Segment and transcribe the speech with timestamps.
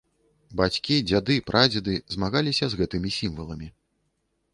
[0.59, 3.67] Бацькі, дзяды, прадзеды змагаліся з гэтымі сімваламі.